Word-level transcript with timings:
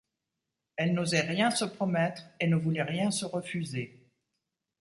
Elle 0.77 0.95
n’osait 0.95 1.19
rien 1.21 1.51
se 1.51 1.63
promettre, 1.63 2.23
et 2.39 2.47
ne 2.47 2.55
voulait 2.55 2.81
rien 2.81 3.11
se 3.11 3.23
refuser. 3.23 4.07